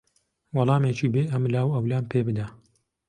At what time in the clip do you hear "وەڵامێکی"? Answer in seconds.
0.55-1.11